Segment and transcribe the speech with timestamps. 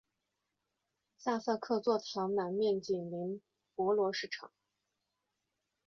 [1.15, 3.39] 萨瑟克座堂南面紧邻
[3.75, 4.49] 博罗市场。